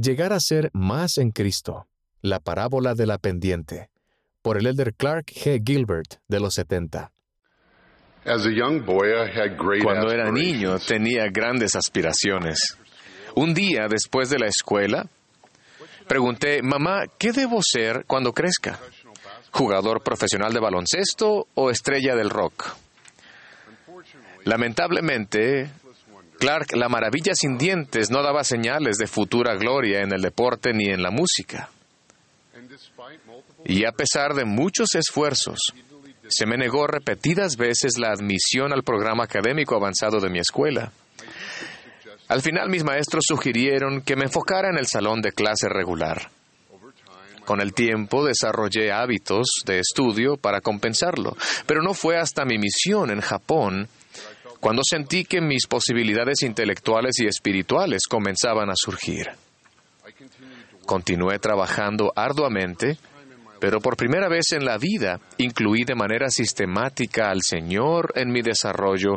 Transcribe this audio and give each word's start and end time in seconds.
Llegar 0.00 0.32
a 0.32 0.40
ser 0.40 0.70
más 0.72 1.18
en 1.18 1.30
Cristo. 1.30 1.86
La 2.22 2.40
parábola 2.40 2.94
de 2.94 3.04
la 3.04 3.18
pendiente. 3.18 3.90
Por 4.40 4.56
el 4.56 4.66
elder 4.66 4.94
Clark 4.94 5.26
G. 5.26 5.62
Gilbert 5.62 6.14
de 6.26 6.40
los 6.40 6.54
70. 6.54 7.12
Cuando 9.82 10.10
era 10.10 10.30
niño 10.30 10.78
tenía 10.78 11.26
grandes 11.30 11.74
aspiraciones. 11.74 12.78
Un 13.34 13.52
día 13.52 13.88
después 13.90 14.30
de 14.30 14.38
la 14.38 14.46
escuela, 14.46 15.06
pregunté, 16.08 16.62
mamá, 16.62 17.02
¿qué 17.18 17.32
debo 17.32 17.60
ser 17.62 18.06
cuando 18.06 18.32
crezca? 18.32 18.78
¿Jugador 19.50 20.02
profesional 20.02 20.54
de 20.54 20.60
baloncesto 20.60 21.48
o 21.52 21.70
estrella 21.70 22.16
del 22.16 22.30
rock? 22.30 22.74
Lamentablemente, 24.44 25.70
Clark, 26.40 26.74
la 26.74 26.88
maravilla 26.88 27.34
sin 27.34 27.58
dientes, 27.58 28.10
no 28.10 28.22
daba 28.22 28.44
señales 28.44 28.96
de 28.96 29.06
futura 29.06 29.56
gloria 29.56 30.00
en 30.00 30.12
el 30.14 30.22
deporte 30.22 30.72
ni 30.72 30.86
en 30.86 31.02
la 31.02 31.10
música. 31.10 31.68
Y 33.66 33.84
a 33.84 33.92
pesar 33.92 34.32
de 34.32 34.46
muchos 34.46 34.94
esfuerzos, 34.94 35.58
se 36.28 36.46
me 36.46 36.56
negó 36.56 36.86
repetidas 36.86 37.56
veces 37.58 37.98
la 37.98 38.12
admisión 38.12 38.72
al 38.72 38.82
programa 38.82 39.24
académico 39.24 39.76
avanzado 39.76 40.18
de 40.18 40.30
mi 40.30 40.38
escuela. 40.38 40.90
Al 42.28 42.40
final 42.40 42.70
mis 42.70 42.84
maestros 42.84 43.24
sugirieron 43.28 44.00
que 44.00 44.16
me 44.16 44.24
enfocara 44.24 44.70
en 44.70 44.78
el 44.78 44.86
salón 44.86 45.20
de 45.20 45.32
clase 45.32 45.68
regular. 45.68 46.30
Con 47.44 47.60
el 47.60 47.74
tiempo 47.74 48.24
desarrollé 48.24 48.92
hábitos 48.92 49.46
de 49.66 49.80
estudio 49.80 50.38
para 50.38 50.62
compensarlo, 50.62 51.36
pero 51.66 51.82
no 51.82 51.92
fue 51.92 52.16
hasta 52.16 52.46
mi 52.46 52.56
misión 52.56 53.10
en 53.10 53.20
Japón 53.20 53.88
cuando 54.60 54.82
sentí 54.84 55.24
que 55.24 55.40
mis 55.40 55.66
posibilidades 55.66 56.42
intelectuales 56.42 57.18
y 57.20 57.26
espirituales 57.26 58.02
comenzaban 58.08 58.68
a 58.68 58.74
surgir. 58.76 59.26
Continué 60.84 61.38
trabajando 61.38 62.12
arduamente, 62.14 62.98
pero 63.58 63.80
por 63.80 63.96
primera 63.96 64.28
vez 64.28 64.52
en 64.52 64.64
la 64.64 64.76
vida 64.76 65.18
incluí 65.38 65.84
de 65.84 65.94
manera 65.94 66.28
sistemática 66.28 67.30
al 67.30 67.40
Señor 67.42 68.12
en 68.16 68.30
mi 68.30 68.42
desarrollo 68.42 69.16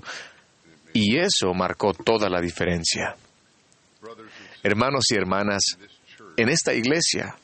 y 0.93 1.17
eso 1.17 1.53
marcó 1.53 1.93
toda 1.93 2.29
la 2.29 2.39
diferencia. 2.39 3.15
Hermanos 4.63 5.05
y 5.11 5.15
hermanas, 5.15 5.77
en 6.37 6.49
esta 6.49 6.73
iglesia 6.73 7.35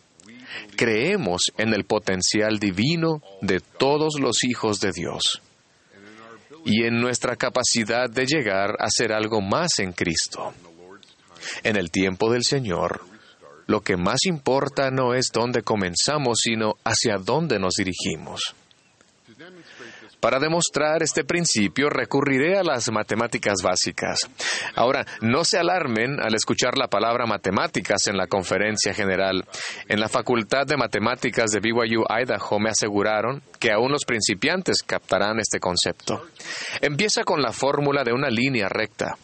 creemos 0.78 1.52
en 1.58 1.74
el 1.74 1.84
potencial 1.84 2.60
divino 2.60 3.22
de 3.42 3.60
todos 3.60 4.20
los 4.20 4.44
hijos 4.46 4.80
de 4.80 4.92
Dios 4.94 5.42
y 6.70 6.84
en 6.86 7.02
nuestra 7.02 7.36
capacidad 7.36 8.08
de 8.08 8.28
llegar 8.28 8.76
a 8.80 8.90
ser 8.90 9.12
algo 9.12 9.42
más 9.42 9.80
en 9.80 9.92
Cristo. 9.92 10.54
En 11.64 11.76
el 11.76 11.90
tiempo 11.90 12.32
del 12.32 12.44
Señor, 12.44 13.02
lo 13.66 13.82
que 13.82 13.98
más 13.98 14.20
importa 14.26 14.92
no 14.92 15.16
es 15.16 15.30
dónde 15.34 15.64
comenzamos, 15.64 16.38
sino 16.44 16.76
hacia 16.84 17.18
dónde 17.18 17.58
nos 17.58 17.74
dirigimos. 17.74 18.54
Para 20.20 20.40
demostrar 20.40 21.02
este 21.02 21.24
principio 21.24 21.90
recurriré 21.90 22.58
a 22.58 22.64
las 22.64 22.92
matemáticas 22.92 23.56
básicas. 23.64 24.20
Ahora, 24.76 25.06
no 25.22 25.46
se 25.46 25.58
alarmen 25.58 26.20
al 26.22 26.36
escuchar 26.36 26.78
la 26.78 26.88
palabra 26.88 27.26
matemáticas 27.26 28.08
en 28.08 28.18
la 28.18 28.28
conferencia 28.28 28.94
general. 28.94 29.46
En 29.88 30.00
la 30.00 30.10
Facultad 30.10 30.66
de 30.68 30.76
Matemáticas 30.76 31.52
de 31.52 31.62
BYU 31.62 32.04
Idaho 32.10 32.60
me 32.60 32.70
aseguraron 32.70 33.42
que 33.60 33.72
aún 33.72 33.92
los 33.92 34.04
principiantes 34.06 34.84
captarán 34.84 35.40
este 35.40 35.60
concepto. 35.60 36.28
Empieza 36.82 37.24
con 37.24 37.42
la 37.42 37.54
fórmula 37.54 38.04
de 38.04 38.12
una 38.12 38.30
línea 38.30 38.68
recta. 38.68 39.16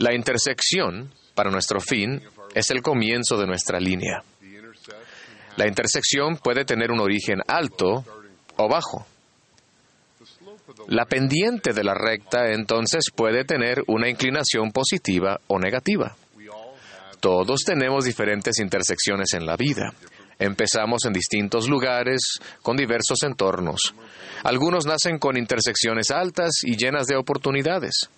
La 0.00 0.12
intersección, 0.12 1.12
para 1.34 1.50
nuestro 1.50 1.80
fin, 1.80 2.20
es 2.54 2.70
el 2.70 2.82
comienzo 2.82 3.36
de 3.36 3.46
nuestra 3.46 3.78
línea. 3.78 4.22
La 5.56 5.68
intersección 5.68 6.36
puede 6.36 6.64
tener 6.64 6.90
un 6.90 7.00
origen 7.00 7.40
alto 7.46 8.04
o 8.56 8.68
bajo. 8.68 9.06
La 10.88 11.04
pendiente 11.04 11.72
de 11.72 11.84
la 11.84 11.94
recta 11.94 12.52
entonces 12.52 13.04
puede 13.14 13.44
tener 13.44 13.82
una 13.86 14.08
inclinación 14.08 14.72
positiva 14.72 15.40
o 15.46 15.58
negativa. 15.58 16.16
Todos 17.20 17.60
tenemos 17.64 18.04
diferentes 18.04 18.58
intersecciones 18.58 19.32
en 19.34 19.46
la 19.46 19.56
vida. 19.56 19.92
Empezamos 20.38 21.04
en 21.06 21.12
distintos 21.12 21.68
lugares, 21.68 22.20
con 22.62 22.76
diversos 22.76 23.22
entornos. 23.22 23.94
Algunos 24.44 24.84
nacen 24.84 25.18
con 25.18 25.36
intersecciones 25.36 26.10
altas 26.10 26.60
y 26.62 26.76
llenas 26.76 27.06
de 27.06 27.16
oportunidades. 27.16 28.10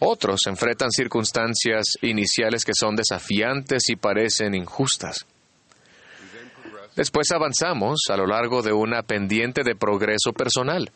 Otros 0.00 0.40
enfrentan 0.46 0.90
circunstancias 0.90 1.84
iniciales 2.02 2.64
que 2.64 2.72
son 2.74 2.96
desafiantes 2.96 3.88
y 3.88 3.96
parecen 3.96 4.54
injustas. 4.54 5.26
Después 6.96 7.30
avanzamos 7.30 8.00
a 8.10 8.16
lo 8.16 8.26
largo 8.26 8.62
de 8.62 8.72
una 8.72 9.02
pendiente 9.02 9.62
de 9.62 9.76
progreso 9.76 10.32
personal. 10.32 10.90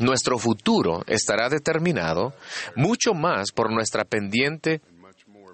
Nuestro 0.00 0.38
futuro 0.38 1.02
estará 1.06 1.48
determinado 1.48 2.32
mucho 2.74 3.12
más 3.12 3.52
por 3.52 3.72
nuestra 3.72 4.04
pendiente 4.04 4.80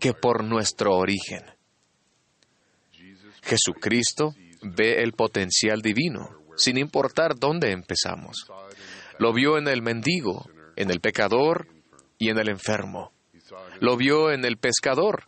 que 0.01 0.13
por 0.13 0.45
nuestro 0.45 0.97
origen. 0.97 1.43
Jesucristo 3.43 4.35
ve 4.63 5.03
el 5.03 5.13
potencial 5.13 5.81
divino, 5.81 6.31
sin 6.57 6.79
importar 6.79 7.37
dónde 7.39 7.73
empezamos. 7.73 8.47
Lo 9.19 9.33
vio 9.33 9.59
en 9.59 9.69
el 9.69 9.83
mendigo, 9.83 10.49
en 10.77 10.91
el 10.91 11.01
pecador 11.01 11.69
y 12.19 12.31
en 12.31 12.39
el 12.39 12.49
enfermo. 12.49 13.13
Lo 13.81 13.97
vio 13.97 14.33
en 14.33 14.45
el 14.45 14.59
pescador, 14.59 15.25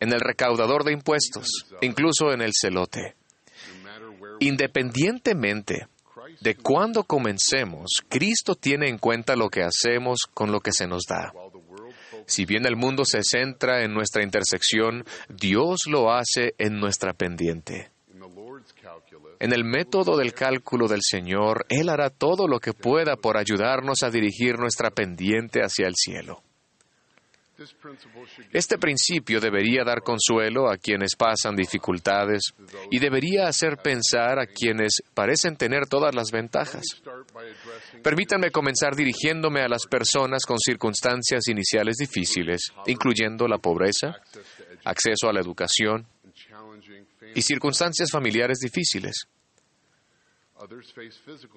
en 0.00 0.12
el 0.12 0.20
recaudador 0.20 0.84
de 0.84 0.92
impuestos, 0.92 1.46
incluso 1.80 2.32
en 2.32 2.42
el 2.42 2.52
celote. 2.58 3.14
Independientemente 4.40 5.86
de 6.42 6.56
cuándo 6.56 7.04
comencemos, 7.04 8.02
Cristo 8.08 8.56
tiene 8.56 8.88
en 8.88 8.98
cuenta 8.98 9.36
lo 9.36 9.48
que 9.48 9.62
hacemos 9.62 10.22
con 10.34 10.50
lo 10.50 10.60
que 10.60 10.72
se 10.72 10.88
nos 10.88 11.04
da. 11.08 11.32
Si 12.26 12.44
bien 12.44 12.66
el 12.66 12.76
mundo 12.76 13.04
se 13.04 13.20
centra 13.22 13.84
en 13.84 13.92
nuestra 13.94 14.24
intersección, 14.24 15.04
Dios 15.28 15.82
lo 15.86 16.12
hace 16.12 16.54
en 16.58 16.80
nuestra 16.80 17.12
pendiente. 17.12 17.90
En 19.38 19.52
el 19.52 19.64
método 19.64 20.16
del 20.16 20.34
cálculo 20.34 20.88
del 20.88 21.00
Señor, 21.02 21.66
Él 21.68 21.88
hará 21.88 22.10
todo 22.10 22.46
lo 22.46 22.58
que 22.60 22.72
pueda 22.72 23.16
por 23.16 23.36
ayudarnos 23.36 24.02
a 24.02 24.10
dirigir 24.10 24.58
nuestra 24.58 24.90
pendiente 24.90 25.60
hacia 25.60 25.86
el 25.86 25.94
cielo. 25.96 26.42
Este 28.52 28.78
principio 28.78 29.40
debería 29.40 29.84
dar 29.84 30.02
consuelo 30.02 30.70
a 30.70 30.76
quienes 30.76 31.14
pasan 31.16 31.54
dificultades 31.54 32.40
y 32.90 32.98
debería 32.98 33.46
hacer 33.46 33.76
pensar 33.76 34.38
a 34.38 34.46
quienes 34.46 35.02
parecen 35.14 35.56
tener 35.56 35.86
todas 35.86 36.14
las 36.14 36.30
ventajas. 36.30 36.82
Permítanme 38.02 38.50
comenzar 38.50 38.96
dirigiéndome 38.96 39.60
a 39.60 39.68
las 39.68 39.86
personas 39.86 40.44
con 40.46 40.58
circunstancias 40.58 41.46
iniciales 41.48 41.96
difíciles, 41.96 42.72
incluyendo 42.86 43.46
la 43.46 43.58
pobreza, 43.58 44.16
acceso 44.84 45.28
a 45.28 45.32
la 45.32 45.40
educación 45.40 46.06
y 47.34 47.42
circunstancias 47.42 48.10
familiares 48.10 48.58
difíciles. 48.58 49.26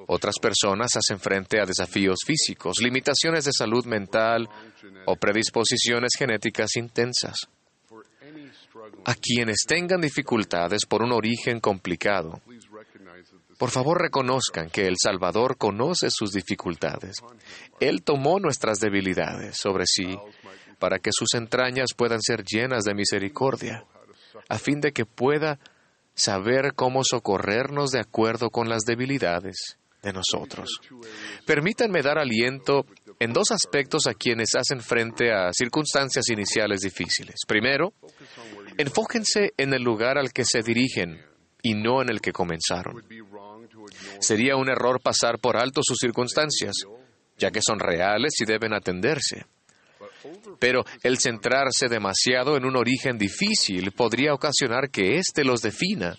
Otras 0.08 0.36
personas 0.40 0.90
hacen 0.96 1.20
frente 1.20 1.60
a 1.60 1.66
desafíos 1.66 2.20
físicos, 2.26 2.78
limitaciones 2.82 3.46
de 3.46 3.52
salud 3.52 3.86
mental 3.86 4.50
o 5.06 5.16
predisposiciones 5.16 6.12
genéticas 6.18 6.76
intensas. 6.76 7.48
A 9.06 9.16
quienes 9.16 9.66
tengan 9.68 10.02
dificultades 10.02 10.86
por 10.88 11.04
un 11.04 11.12
origen 11.12 11.60
complicado, 11.60 12.42
por 13.58 13.70
favor 13.70 14.02
reconozcan 14.02 14.70
que 14.70 14.88
el 14.88 14.96
Salvador 15.02 15.58
conoce 15.58 16.10
sus 16.10 16.32
dificultades. 16.32 17.16
Él 17.80 18.04
tomó 18.04 18.40
nuestras 18.40 18.80
debilidades 18.80 19.58
sobre 19.58 19.86
sí 19.86 20.18
para 20.80 21.00
que 21.00 21.12
sus 21.14 21.34
entrañas 21.36 21.90
puedan 21.96 22.22
ser 22.22 22.44
llenas 22.44 22.84
de 22.84 22.96
misericordia, 22.96 23.86
a 24.50 24.58
fin 24.58 24.82
de 24.82 24.92
que 24.92 25.06
pueda 25.06 25.60
saber 26.16 26.74
cómo 26.74 27.04
socorrernos 27.04 27.92
de 27.92 28.00
acuerdo 28.00 28.50
con 28.50 28.70
las 28.70 28.84
debilidades 28.84 29.78
de 30.02 30.14
nosotros. 30.14 30.70
Permítanme 31.46 32.02
dar 32.02 32.18
aliento 32.18 32.86
en 33.20 33.34
dos 33.34 33.52
aspectos 33.52 34.08
a 34.08 34.14
quienes 34.14 34.50
hacen 34.56 34.80
frente 34.82 35.32
a 35.32 35.52
circunstancias 35.52 36.30
iniciales 36.30 36.82
difíciles. 36.82 37.36
Primero, 37.48 37.94
enfóquense 38.78 39.54
en 39.58 39.74
el 39.74 39.84
lugar 39.84 40.18
al 40.18 40.32
que 40.32 40.46
se 40.46 40.62
dirigen 40.62 41.22
y 41.62 41.74
no 41.74 42.02
en 42.02 42.10
el 42.10 42.22
que 42.22 42.32
comenzaron. 42.32 43.04
Sería 44.20 44.56
un 44.56 44.70
error 44.70 45.02
pasar 45.02 45.40
por 45.40 45.58
alto 45.58 45.82
sus 45.84 45.98
circunstancias, 46.00 46.74
ya 47.38 47.52
que 47.52 47.62
son 47.62 47.80
reales 47.80 48.34
y 48.40 48.46
deben 48.46 48.74
atenderse. 48.74 49.46
Pero 50.60 50.84
el 51.04 51.18
centrarse 51.18 51.88
demasiado 51.90 52.58
en 52.58 52.66
un 52.66 52.76
origen 52.76 53.18
difícil 53.18 53.92
podría 53.92 54.34
ocasionar 54.34 54.90
que 54.90 55.18
éste 55.18 55.44
los 55.44 55.62
defina 55.62 56.16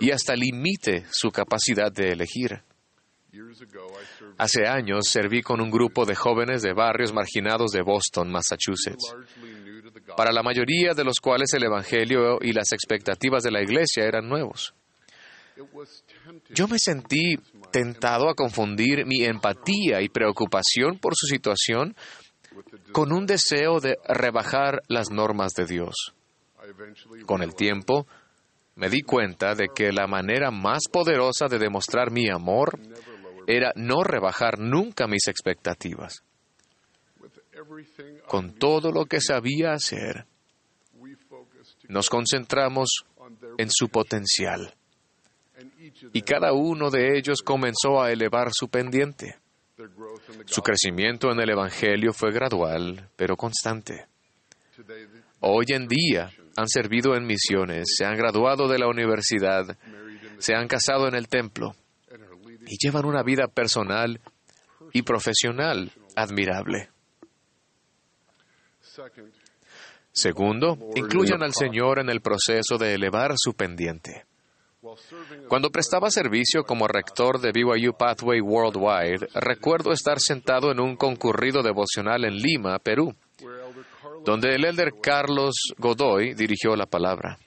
y 0.00 0.10
hasta 0.10 0.34
limite 0.34 1.04
su 1.10 1.30
capacidad 1.30 1.92
de 1.92 2.12
elegir. 2.12 2.62
Hace 4.38 4.66
años 4.66 5.08
serví 5.08 5.42
con 5.42 5.60
un 5.60 5.70
grupo 5.70 6.04
de 6.04 6.14
jóvenes 6.14 6.62
de 6.62 6.72
barrios 6.72 7.12
marginados 7.12 7.70
de 7.70 7.82
Boston, 7.82 8.30
Massachusetts. 8.30 9.14
para 10.16 10.32
la 10.32 10.42
mayoría 10.42 10.92
de 10.94 11.04
los 11.04 11.20
cuales 11.20 11.52
el 11.52 11.64
Evangelio 11.64 12.38
y 12.40 12.52
las 12.52 12.72
expectativas 12.72 13.42
de 13.42 13.50
la 13.50 13.62
Iglesia 13.62 14.04
eran 14.04 14.28
nuevos. 14.28 14.74
Yo 16.50 16.68
me 16.68 16.78
sentí 16.78 17.36
tentado 17.70 18.28
a 18.28 18.34
confundir 18.34 19.04
mi 19.06 19.24
empatía 19.24 20.00
y 20.00 20.08
preocupación 20.08 20.98
por 20.98 21.14
su 21.14 21.26
situación 21.26 21.94
con 22.92 23.12
un 23.12 23.26
deseo 23.26 23.80
de 23.80 23.96
rebajar 24.06 24.82
las 24.88 25.10
normas 25.10 25.54
de 25.54 25.66
Dios. 25.66 26.14
Con 27.26 27.42
el 27.42 27.54
tiempo, 27.54 28.06
me 28.76 28.88
di 28.88 29.02
cuenta 29.02 29.54
de 29.54 29.68
que 29.74 29.92
la 29.92 30.06
manera 30.06 30.50
más 30.50 30.84
poderosa 30.90 31.48
de 31.48 31.58
demostrar 31.58 32.10
mi 32.10 32.30
amor 32.30 32.78
era 33.46 33.72
no 33.76 34.02
rebajar 34.02 34.58
nunca 34.58 35.06
mis 35.06 35.26
expectativas. 35.28 36.22
Con 38.26 38.54
todo 38.54 38.90
lo 38.90 39.06
que 39.06 39.20
sabía 39.20 39.72
hacer, 39.72 40.26
nos 41.88 42.08
concentramos 42.08 43.04
en 43.58 43.68
su 43.70 43.88
potencial 43.88 44.74
y 46.12 46.22
cada 46.22 46.52
uno 46.52 46.90
de 46.90 47.18
ellos 47.18 47.42
comenzó 47.42 48.00
a 48.02 48.10
elevar 48.10 48.48
su 48.52 48.68
pendiente. 48.68 49.38
Su 50.46 50.62
crecimiento 50.62 51.30
en 51.30 51.40
el 51.40 51.50
Evangelio 51.50 52.12
fue 52.12 52.32
gradual, 52.32 53.08
pero 53.16 53.36
constante. 53.36 54.06
Hoy 55.40 55.66
en 55.68 55.86
día 55.88 56.30
han 56.56 56.68
servido 56.68 57.14
en 57.14 57.26
misiones, 57.26 57.94
se 57.96 58.04
han 58.04 58.16
graduado 58.16 58.68
de 58.68 58.78
la 58.78 58.88
universidad, 58.88 59.76
se 60.38 60.54
han 60.54 60.68
casado 60.68 61.08
en 61.08 61.14
el 61.14 61.28
templo 61.28 61.74
y 62.66 62.76
llevan 62.78 63.04
una 63.04 63.22
vida 63.22 63.46
personal 63.48 64.20
y 64.92 65.02
profesional 65.02 65.92
admirable. 66.16 66.90
Segundo, 70.12 70.76
incluyan 70.96 71.42
al 71.42 71.54
Señor 71.54 72.00
en 72.00 72.10
el 72.10 72.20
proceso 72.20 72.76
de 72.78 72.94
elevar 72.94 73.32
su 73.36 73.54
pendiente. 73.54 74.24
Cuando 75.48 75.70
prestaba 75.70 76.10
servicio 76.10 76.64
como 76.64 76.88
rector 76.88 77.38
de 77.38 77.52
BYU 77.52 77.92
Pathway 77.92 78.40
Worldwide, 78.40 79.28
recuerdo 79.34 79.92
estar 79.92 80.18
sentado 80.20 80.70
en 80.70 80.80
un 80.80 80.96
concurrido 80.96 81.62
devocional 81.62 82.24
en 82.24 82.36
Lima, 82.36 82.78
Perú, 82.78 83.14
donde 84.24 84.54
el 84.54 84.64
elder 84.64 84.94
Carlos 85.02 85.54
Godoy 85.76 86.32
dirigió 86.34 86.76
la 86.76 86.86
palabra. 86.86 87.38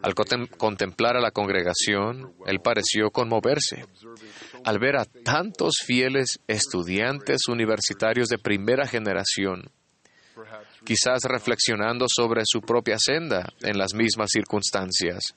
Al 0.00 0.14
contemplar 0.14 1.16
a 1.16 1.20
la 1.20 1.30
congregación, 1.30 2.34
él 2.46 2.60
pareció 2.60 3.10
conmoverse 3.10 3.84
al 4.64 4.78
ver 4.78 4.96
a 4.96 5.04
tantos 5.04 5.74
fieles 5.84 6.38
estudiantes 6.46 7.48
universitarios 7.48 8.28
de 8.28 8.38
primera 8.38 8.86
generación, 8.86 9.70
quizás 10.84 11.20
reflexionando 11.24 12.06
sobre 12.08 12.42
su 12.46 12.62
propia 12.62 12.96
senda 12.98 13.46
en 13.60 13.76
las 13.76 13.92
mismas 13.92 14.30
circunstancias. 14.32 15.34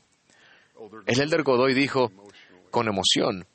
El 1.05 1.21
elder 1.21 1.43
Godoy 1.43 1.73
dijo, 1.73 2.11
con 2.69 2.87
emoción, 2.87 3.45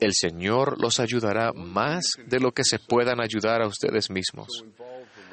el 0.00 0.12
Señor 0.12 0.80
los 0.80 1.00
ayudará 1.00 1.52
más 1.52 2.04
de 2.26 2.40
lo 2.40 2.52
que 2.52 2.64
se 2.64 2.78
puedan 2.78 3.20
ayudar 3.20 3.62
a 3.62 3.66
ustedes 3.66 4.10
mismos. 4.10 4.64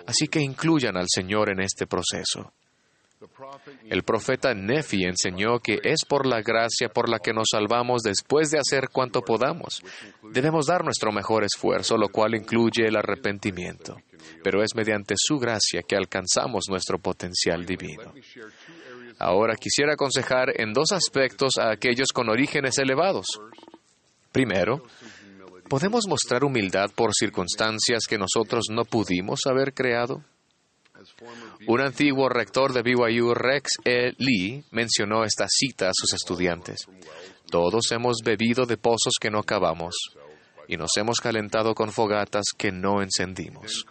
Así 0.05 0.27
que 0.27 0.39
incluyan 0.39 0.97
al 0.97 1.07
Señor 1.09 1.49
en 1.49 1.61
este 1.61 1.87
proceso. 1.87 2.51
El 3.89 4.03
profeta 4.03 4.53
Nefi 4.53 5.05
enseñó 5.05 5.59
que 5.59 5.79
es 5.83 6.05
por 6.07 6.25
la 6.25 6.41
gracia 6.41 6.89
por 6.89 7.09
la 7.09 7.19
que 7.19 7.33
nos 7.33 7.47
salvamos 7.51 8.01
después 8.01 8.51
de 8.51 8.59
hacer 8.59 8.89
cuanto 8.89 9.21
podamos. 9.21 9.81
Debemos 10.31 10.65
dar 10.65 10.83
nuestro 10.83 11.11
mejor 11.11 11.43
esfuerzo, 11.43 11.97
lo 11.97 12.09
cual 12.09 12.35
incluye 12.35 12.85
el 12.85 12.95
arrepentimiento. 12.95 13.97
Pero 14.43 14.61
es 14.61 14.75
mediante 14.75 15.15
su 15.17 15.37
gracia 15.37 15.83
que 15.87 15.95
alcanzamos 15.95 16.65
nuestro 16.69 16.97
potencial 16.99 17.65
divino. 17.65 18.13
Ahora 19.19 19.55
quisiera 19.55 19.93
aconsejar 19.93 20.59
en 20.59 20.73
dos 20.73 20.91
aspectos 20.91 21.53
a 21.57 21.71
aquellos 21.71 22.09
con 22.13 22.29
orígenes 22.29 22.77
elevados. 22.77 23.25
Primero, 24.31 24.83
¿podemos 25.69 26.05
mostrar 26.07 26.43
humildad 26.43 26.89
por 26.95 27.13
circunstancias 27.13 28.03
que 28.07 28.17
nosotros 28.17 28.65
no 28.71 28.85
pudimos 28.85 29.41
haber 29.45 29.73
creado? 29.73 30.23
Un 31.67 31.81
antiguo 31.81 32.29
rector 32.29 32.73
de 32.73 32.81
BYU, 32.81 33.33
Rex 33.33 33.71
E. 33.83 34.13
Lee, 34.17 34.63
mencionó 34.71 35.23
esta 35.23 35.45
cita 35.49 35.89
a 35.89 35.93
sus 35.93 36.13
estudiantes. 36.13 36.87
Todos 37.49 37.91
hemos 37.91 38.17
bebido 38.23 38.65
de 38.65 38.77
pozos 38.77 39.13
que 39.19 39.29
no 39.29 39.39
acabamos 39.39 39.95
y 40.67 40.77
nos 40.77 40.91
hemos 40.97 41.19
calentado 41.19 41.75
con 41.75 41.91
fogatas 41.91 42.45
que 42.57 42.71
no 42.71 43.01
encendimos. 43.01 43.85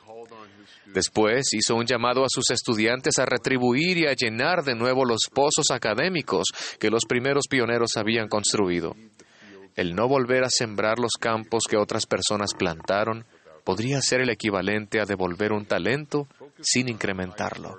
Después 0.93 1.47
hizo 1.53 1.75
un 1.75 1.87
llamado 1.87 2.25
a 2.25 2.29
sus 2.29 2.50
estudiantes 2.50 3.19
a 3.19 3.25
retribuir 3.25 3.99
y 3.99 4.06
a 4.06 4.15
llenar 4.15 4.62
de 4.62 4.75
nuevo 4.75 5.05
los 5.05 5.23
pozos 5.33 5.71
académicos 5.71 6.44
que 6.79 6.91
los 6.91 7.05
primeros 7.09 7.44
pioneros 7.49 7.97
habían 7.97 8.29
construido. 8.29 8.94
El 9.75 9.94
no 9.94 10.06
volver 10.06 10.44
a 10.44 10.50
sembrar 10.50 10.99
los 10.99 11.12
campos 11.19 11.65
que 11.69 11.79
otras 11.79 12.06
personas 12.06 12.53
plantaron 12.53 13.25
podría 13.65 14.03
ser 14.03 14.21
el 14.21 14.31
equivalente 14.31 15.00
a 15.00 15.06
devolver 15.06 15.53
un 15.53 15.65
talento 15.65 16.29
sin 16.61 16.89
incrementarlo. 16.89 17.79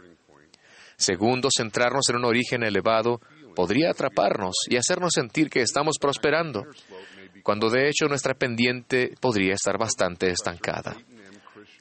Segundo, 0.98 1.50
centrarnos 1.56 2.10
en 2.10 2.16
un 2.16 2.26
origen 2.26 2.64
elevado 2.64 3.22
podría 3.56 3.92
atraparnos 3.92 4.56
y 4.68 4.78
hacernos 4.78 5.14
sentir 5.14 5.50
que 5.50 5.62
estamos 5.62 5.98
prosperando, 6.00 6.66
cuando 7.44 7.70
de 7.70 7.90
hecho 7.90 8.08
nuestra 8.08 8.34
pendiente 8.34 9.14
podría 9.20 9.54
estar 9.54 9.78
bastante 9.78 10.32
estancada. 10.32 10.96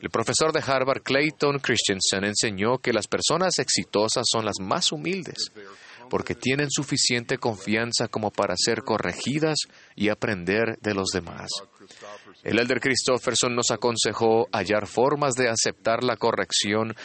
El 0.03 0.11
profesor 0.11 0.53
de 0.53 0.61
Harvard, 0.67 1.03
Clayton 1.03 1.61
Christensen, 1.61 2.25
enseñó 2.25 2.79
que 2.79 2.93
las 2.93 3.07
personas 3.07 3.61
exitosas 3.61 4.25
son 4.29 4.45
las 4.45 4.57
más 4.61 4.91
humildes, 4.91 5.53
porque 6.11 6.35
tienen 6.35 6.73
suficiente 6.73 7.39
confianza 7.39 8.09
como 8.09 8.33
para 8.33 8.57
ser 8.57 8.83
corregidas 8.83 9.59
y 9.95 10.09
aprender 10.09 10.77
de 10.81 10.95
los 10.95 11.11
demás. 11.11 11.49
El 12.43 12.59
elder 12.59 12.81
Christofferson 12.81 13.55
nos 13.55 13.71
aconsejó 13.71 14.49
hallar 14.53 14.89
formas 14.89 15.35
de 15.35 15.49
aceptar 15.49 16.03
la 16.03 16.17
corrección 16.17 16.97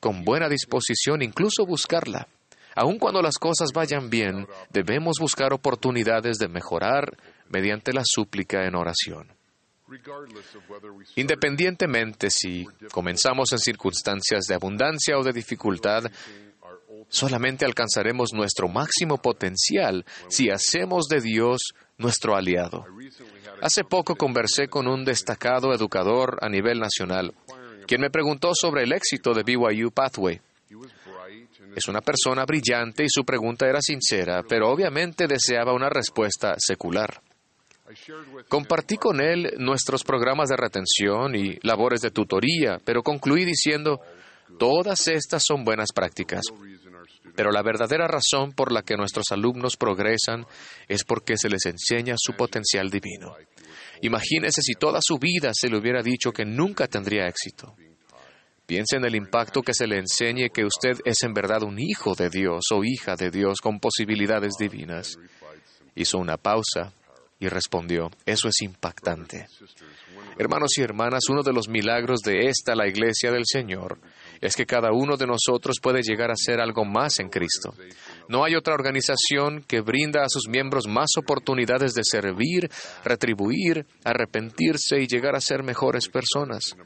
con 0.00 0.24
buena 0.24 0.48
disposición, 0.48 1.20
incluso 1.20 1.66
buscarla. 1.66 2.28
Aun 2.74 2.98
cuando 2.98 3.20
las 3.20 3.36
cosas 3.36 3.72
vayan 3.74 4.08
bien, 4.08 4.46
debemos 4.70 5.18
buscar 5.20 5.52
oportunidades 5.52 6.38
de 6.38 6.48
mejorar 6.48 7.14
mediante 7.50 7.92
la 7.92 8.02
súplica 8.06 8.66
en 8.66 8.74
oración. 8.74 9.41
Independientemente 11.16 12.30
si 12.30 12.66
comenzamos 12.90 13.52
en 13.52 13.58
circunstancias 13.58 14.46
de 14.46 14.54
abundancia 14.54 15.18
o 15.18 15.22
de 15.22 15.32
dificultad, 15.32 16.04
solamente 17.08 17.64
alcanzaremos 17.64 18.32
nuestro 18.32 18.68
máximo 18.68 19.18
potencial 19.18 20.04
si 20.28 20.50
hacemos 20.50 21.06
de 21.08 21.20
Dios 21.20 21.74
nuestro 21.98 22.36
aliado. 22.36 22.84
Hace 23.60 23.84
poco 23.84 24.16
conversé 24.16 24.68
con 24.68 24.88
un 24.88 25.04
destacado 25.04 25.72
educador 25.72 26.38
a 26.40 26.48
nivel 26.48 26.80
nacional, 26.80 27.34
quien 27.86 28.00
me 28.00 28.10
preguntó 28.10 28.52
sobre 28.54 28.84
el 28.84 28.92
éxito 28.92 29.34
de 29.34 29.42
BYU 29.42 29.90
Pathway. 29.90 30.40
Es 31.76 31.88
una 31.88 32.00
persona 32.00 32.44
brillante 32.44 33.04
y 33.04 33.08
su 33.08 33.24
pregunta 33.24 33.66
era 33.66 33.80
sincera, 33.80 34.42
pero 34.46 34.70
obviamente 34.70 35.26
deseaba 35.26 35.72
una 35.72 35.88
respuesta 35.88 36.54
secular. 36.58 37.22
Compartí 38.48 38.96
con 38.96 39.20
él 39.20 39.54
nuestros 39.58 40.04
programas 40.04 40.48
de 40.48 40.56
retención 40.56 41.34
y 41.34 41.58
labores 41.62 42.00
de 42.00 42.10
tutoría, 42.10 42.78
pero 42.84 43.02
concluí 43.02 43.44
diciendo, 43.44 44.00
todas 44.58 45.08
estas 45.08 45.44
son 45.44 45.64
buenas 45.64 45.92
prácticas. 45.92 46.42
Pero 47.34 47.50
la 47.50 47.62
verdadera 47.62 48.06
razón 48.06 48.52
por 48.52 48.72
la 48.72 48.82
que 48.82 48.96
nuestros 48.96 49.26
alumnos 49.30 49.76
progresan 49.76 50.46
es 50.88 51.04
porque 51.04 51.36
se 51.36 51.48
les 51.48 51.64
enseña 51.66 52.14
su 52.18 52.34
potencial 52.34 52.90
divino. 52.90 53.34
Imagínese 54.02 54.60
si 54.62 54.74
toda 54.74 54.98
su 55.00 55.18
vida 55.18 55.52
se 55.54 55.68
le 55.68 55.78
hubiera 55.78 56.02
dicho 56.02 56.32
que 56.32 56.44
nunca 56.44 56.88
tendría 56.88 57.26
éxito. 57.26 57.74
Piense 58.66 58.96
en 58.96 59.04
el 59.04 59.14
impacto 59.14 59.62
que 59.62 59.74
se 59.74 59.86
le 59.86 59.98
enseñe 59.98 60.50
que 60.52 60.64
usted 60.64 60.98
es 61.04 61.22
en 61.22 61.34
verdad 61.34 61.62
un 61.62 61.78
hijo 61.78 62.14
de 62.14 62.28
Dios 62.28 62.64
o 62.72 62.84
hija 62.84 63.16
de 63.16 63.30
Dios 63.30 63.60
con 63.60 63.80
posibilidades 63.80 64.52
divinas. 64.58 65.18
Hizo 65.94 66.18
una 66.18 66.36
pausa 66.36 66.92
y 67.42 67.48
respondió, 67.48 68.08
eso 68.24 68.46
es 68.46 68.62
impactante. 68.62 69.48
Hermanos 70.38 70.70
y 70.78 70.82
hermanas, 70.82 71.24
uno 71.28 71.42
de 71.42 71.52
los 71.52 71.68
milagros 71.68 72.20
de 72.20 72.46
esta, 72.46 72.76
la 72.76 72.86
iglesia 72.86 73.32
del 73.32 73.42
Señor, 73.44 73.98
es 74.40 74.54
que 74.54 74.64
cada 74.64 74.92
uno 74.92 75.16
de 75.16 75.26
nosotros 75.26 75.78
puede 75.82 76.02
llegar 76.02 76.30
a 76.30 76.36
ser 76.36 76.60
algo 76.60 76.84
más 76.84 77.18
en 77.18 77.28
Cristo. 77.30 77.74
No 78.28 78.44
hay 78.44 78.54
otra 78.54 78.74
organización 78.74 79.64
que 79.66 79.80
brinda 79.80 80.22
a 80.22 80.28
sus 80.28 80.46
miembros 80.48 80.86
más 80.86 81.10
oportunidades 81.18 81.94
de 81.94 82.02
servir, 82.04 82.70
retribuir, 83.02 83.86
arrepentirse 84.04 85.00
y 85.00 85.08
llegar 85.08 85.34
a 85.34 85.40
ser 85.40 85.64
mejores 85.64 86.08
personas. 86.08 86.76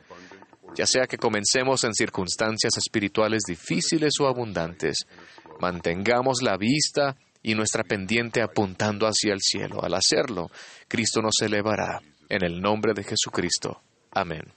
Ya 0.75 0.87
sea 0.87 1.07
que 1.07 1.19
comencemos 1.19 1.85
en 1.85 1.93
circunstancias 1.93 2.79
espirituales 2.79 3.43
difíciles 3.47 4.15
o 4.21 4.27
abundantes, 4.27 5.07
mantengamos 5.61 6.41
la 6.41 6.57
vista 6.57 7.15
y 7.47 7.55
nuestra 7.55 7.85
pendiente 7.85 8.43
apuntando 8.43 9.07
hacia 9.07 9.33
el 9.33 9.39
cielo. 9.41 9.81
Al 9.81 9.95
hacerlo, 9.95 10.51
Cristo 10.89 11.23
nos 11.23 11.37
elevará. 11.41 12.01
En 12.29 12.45
el 12.45 12.61
nombre 12.61 12.93
de 12.93 13.05
Jesucristo. 13.05 13.83
Amén. 14.11 14.56